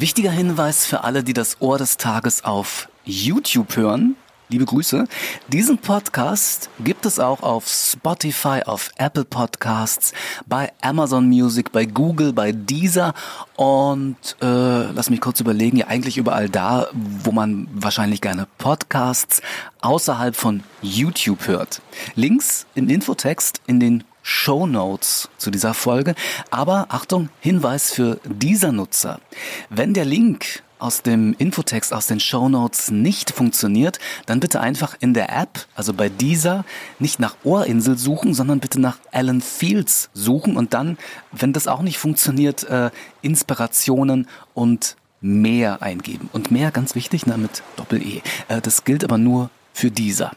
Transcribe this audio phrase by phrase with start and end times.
[0.00, 4.16] Wichtiger Hinweis für alle, die das Ohr des Tages auf YouTube hören.
[4.48, 5.04] Liebe Grüße.
[5.48, 10.14] Diesen Podcast gibt es auch auf Spotify, auf Apple Podcasts,
[10.46, 13.12] bei Amazon Music, bei Google, bei Deezer
[13.56, 19.42] und äh, lass mich kurz überlegen, ja eigentlich überall da, wo man wahrscheinlich gerne Podcasts
[19.82, 21.82] außerhalb von YouTube hört.
[22.14, 26.14] Links im Infotext in den Show Notes zu dieser Folge.
[26.50, 29.20] Aber Achtung, Hinweis für dieser Nutzer.
[29.68, 34.96] Wenn der Link aus dem Infotext, aus den Show Notes nicht funktioniert, dann bitte einfach
[35.00, 36.64] in der App, also bei dieser,
[36.98, 40.98] nicht nach Ohrinsel suchen, sondern bitte nach Alan Fields suchen und dann,
[41.32, 42.90] wenn das auch nicht funktioniert, äh,
[43.22, 46.30] Inspirationen und mehr eingeben.
[46.32, 48.22] Und mehr, ganz wichtig, na, mit Doppel-E.
[48.48, 50.32] Äh, das gilt aber nur für dieser.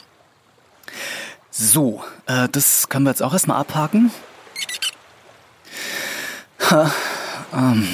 [1.55, 4.12] So, äh, das können wir jetzt auch erstmal abhaken.
[6.71, 6.91] Ha,
[7.54, 7.87] ähm,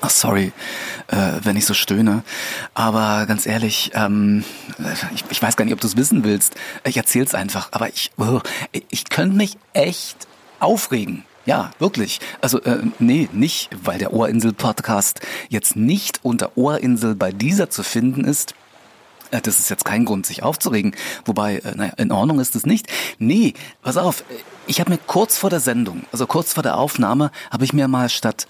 [0.00, 0.50] ach, sorry,
[1.08, 2.22] äh, wenn ich so stöhne.
[2.72, 4.44] Aber ganz ehrlich, ähm,
[5.14, 6.54] ich, ich weiß gar nicht, ob du es wissen willst.
[6.84, 7.68] Ich erzähl's einfach.
[7.72, 8.40] Aber ich, oh,
[8.72, 10.26] ich könnte mich echt
[10.58, 11.24] aufregen.
[11.44, 12.18] Ja, wirklich.
[12.40, 18.24] Also äh, nee, nicht, weil der Ohrinsel-Podcast jetzt nicht unter Ohrinsel bei dieser zu finden
[18.24, 18.54] ist.
[19.30, 20.94] Äh, das ist jetzt kein Grund, sich aufzuregen.
[21.24, 22.86] Wobei, äh, naja, in Ordnung ist es nicht.
[23.18, 24.24] Nee, pass auf,
[24.66, 27.88] ich habe mir kurz vor der Sendung, also kurz vor der Aufnahme, habe ich mir
[27.88, 28.46] mal statt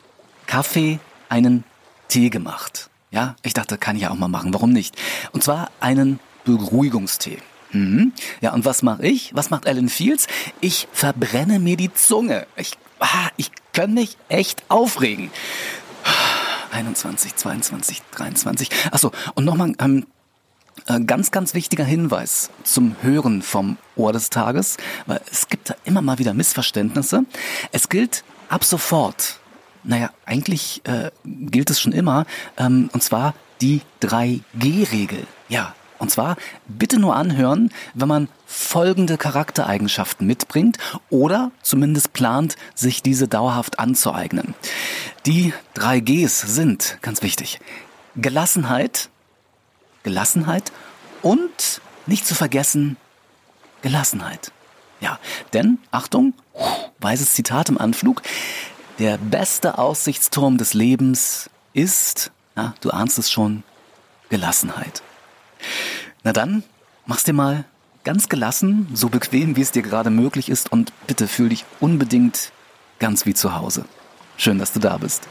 [0.46, 1.64] Kaffee einen
[2.08, 2.90] Tee gemacht.
[3.10, 4.96] Ja, ich dachte, kann ich ja auch mal machen, warum nicht?
[5.32, 7.38] Und zwar einen Beruhigungstee.
[7.70, 8.12] Mhm.
[8.40, 9.34] Ja, und was mache ich?
[9.34, 10.26] Was macht Alan Fields?
[10.60, 12.46] Ich verbrenne mir die Zunge.
[12.56, 15.30] Ich, ah, ich kann mich echt aufregen.
[16.72, 18.68] 21, 22, 23.
[18.90, 20.06] Achso, und nochmal ähm, äh,
[21.06, 26.02] ganz, ganz wichtiger Hinweis zum Hören vom Ohr des Tages, weil es gibt da immer
[26.02, 27.24] mal wieder Missverständnisse.
[27.72, 29.40] Es gilt ab sofort,
[29.82, 32.26] naja, eigentlich äh, gilt es schon immer,
[32.56, 35.26] ähm, und zwar die 3G-Regel.
[35.48, 36.36] Ja, und zwar
[36.66, 44.54] bitte nur anhören, wenn man folgende Charaktereigenschaften mitbringt oder zumindest plant, sich diese dauerhaft anzueignen.
[45.24, 47.60] Die 3Gs sind, ganz wichtig,
[48.16, 49.08] Gelassenheit,
[50.04, 50.70] Gelassenheit
[51.22, 52.96] und nicht zu vergessen
[53.82, 54.52] Gelassenheit.
[55.00, 55.18] Ja,
[55.52, 56.34] denn, Achtung,
[57.00, 58.22] weises Zitat im Anflug,
[58.98, 63.64] der beste Aussichtsturm des Lebens ist, na, du ahnst es schon,
[64.28, 65.02] Gelassenheit.
[66.22, 66.62] Na dann,
[67.06, 67.64] mach's dir mal
[68.04, 72.52] ganz gelassen, so bequem, wie es dir gerade möglich ist und bitte fühl dich unbedingt
[72.98, 73.84] ganz wie zu Hause.
[74.36, 75.26] Schön, dass du da bist.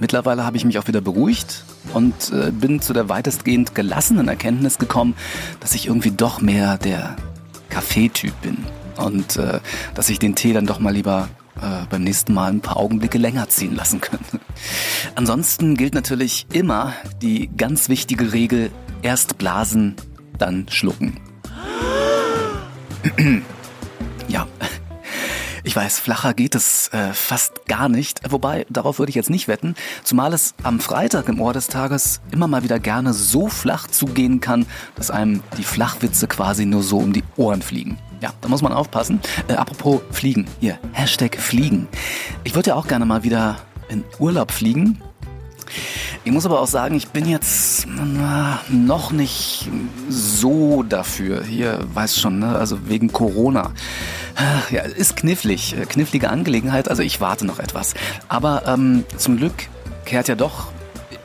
[0.00, 1.64] Mittlerweile habe ich mich auch wieder beruhigt
[1.94, 5.14] und äh, bin zu der weitestgehend gelassenen Erkenntnis gekommen,
[5.60, 7.16] dass ich irgendwie doch mehr der
[7.70, 8.58] Kaffeetyp bin
[8.96, 9.60] und äh,
[9.94, 13.18] dass ich den Tee dann doch mal lieber äh, beim nächsten Mal ein paar Augenblicke
[13.18, 14.40] länger ziehen lassen könnte.
[15.14, 16.92] Ansonsten gilt natürlich immer
[17.22, 18.70] die ganz wichtige Regel,
[19.02, 19.96] erst blasen,
[20.38, 21.20] dann schlucken.
[25.68, 28.22] Ich weiß, flacher geht es äh, fast gar nicht.
[28.30, 29.74] Wobei, darauf würde ich jetzt nicht wetten.
[30.02, 34.40] Zumal es am Freitag im Ohr des Tages immer mal wieder gerne so flach zugehen
[34.40, 34.64] kann,
[34.96, 37.98] dass einem die Flachwitze quasi nur so um die Ohren fliegen.
[38.22, 39.20] Ja, da muss man aufpassen.
[39.46, 40.46] Äh, apropos Fliegen.
[40.58, 41.86] Hier, Hashtag Fliegen.
[42.44, 43.58] Ich würde ja auch gerne mal wieder
[43.90, 45.02] in Urlaub fliegen.
[46.24, 49.68] Ich muss aber auch sagen, ich bin jetzt na, noch nicht
[50.08, 51.42] so dafür.
[51.44, 52.56] Hier, weiß schon, ne?
[52.56, 53.72] also wegen Corona.
[54.70, 56.88] Ja, ist knifflig, äh, knifflige Angelegenheit.
[56.88, 57.94] Also ich warte noch etwas.
[58.28, 59.68] Aber ähm, zum Glück
[60.04, 60.68] kehrt ja doch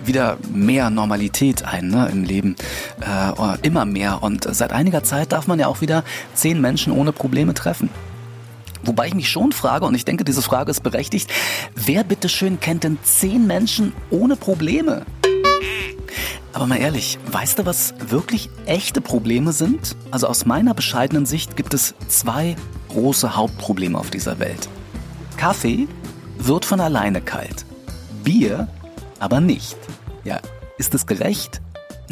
[0.08, 2.56] wieder mehr Normalität ein ne, im Leben.
[3.02, 4.24] Äh, immer mehr.
[4.24, 6.04] Und seit einiger Zeit darf man ja auch wieder
[6.34, 7.90] zehn Menschen ohne Probleme treffen.
[8.84, 11.32] Wobei ich mich schon frage, und ich denke, diese Frage ist berechtigt,
[11.76, 15.06] wer bitteschön kennt denn zehn Menschen ohne Probleme?
[16.54, 19.96] Aber mal ehrlich, weißt du, was wirklich echte Probleme sind?
[20.12, 22.56] Also aus meiner bescheidenen Sicht gibt es zwei
[22.90, 24.70] große Hauptprobleme auf dieser Welt.
[25.38, 25.88] Kaffee
[26.38, 27.66] wird von alleine kalt.
[28.24, 28.68] Bier
[29.20, 29.78] aber nicht.
[30.24, 30.40] Ja,
[30.78, 31.63] ist es gerecht?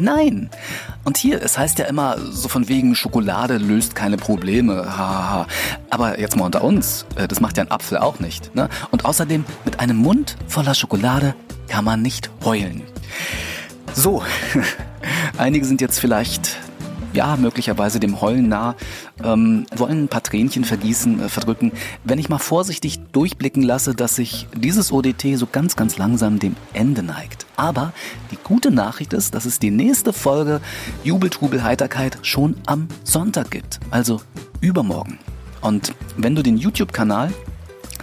[0.02, 0.50] Nein.
[1.04, 4.84] Und hier, es heißt ja immer so von wegen Schokolade löst keine Probleme.
[4.98, 5.46] Haha.
[5.90, 8.54] Aber jetzt mal unter uns, äh, das macht ja ein Apfel auch nicht.
[8.54, 8.68] Ne?
[8.90, 11.34] Und außerdem, mit einem Mund voller Schokolade
[11.68, 12.82] kann man nicht heulen.
[13.94, 14.24] So,
[15.38, 16.58] einige sind jetzt vielleicht
[17.12, 18.74] ja, möglicherweise dem Heulen nah,
[19.22, 21.72] ähm, wollen ein paar Tränchen vergießen, äh, verdrücken,
[22.04, 26.56] wenn ich mal vorsichtig durchblicken lasse, dass sich dieses ODT so ganz, ganz langsam dem
[26.72, 27.46] Ende neigt.
[27.56, 27.92] Aber
[28.30, 30.60] die gute Nachricht ist, dass es die nächste Folge
[31.04, 33.80] Jubel, Trubel, Heiterkeit schon am Sonntag gibt.
[33.90, 34.20] Also
[34.60, 35.18] übermorgen.
[35.60, 37.32] Und wenn du den YouTube-Kanal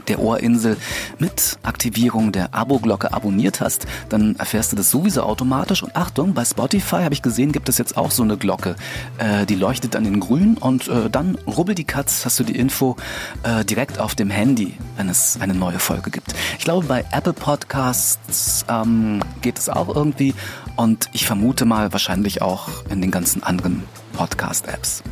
[0.09, 0.77] der Ohrinsel
[1.19, 5.83] mit Aktivierung der Abo-Glocke abonniert hast, dann erfährst du das sowieso automatisch.
[5.83, 8.75] Und Achtung, bei Spotify habe ich gesehen, gibt es jetzt auch so eine Glocke.
[9.17, 12.55] Äh, die leuchtet dann in grün und äh, dann rubbel die Katz, hast du die
[12.55, 12.97] Info
[13.43, 16.33] äh, direkt auf dem Handy, wenn es eine neue Folge gibt.
[16.57, 20.33] Ich glaube, bei Apple Podcasts ähm, geht es auch irgendwie
[20.75, 23.83] und ich vermute mal wahrscheinlich auch in den ganzen anderen
[24.13, 25.03] Podcast-Apps.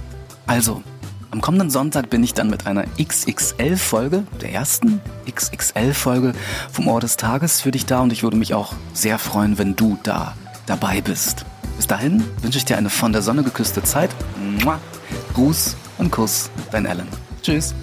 [0.47, 0.81] Also,
[1.38, 5.00] am kommenden Sonntag bin ich dann mit einer XXL-Folge, der ersten
[5.30, 6.34] XXL-Folge
[6.72, 9.75] vom Ohr des Tages für dich da und ich würde mich auch sehr freuen, wenn
[9.75, 10.36] du da
[10.66, 11.45] dabei bist.
[11.75, 14.10] Bis dahin wünsche ich dir eine von der Sonne geküsste Zeit.
[15.36, 17.07] Gruß und Kuss, dein Alan.
[17.44, 17.75] Tschüss.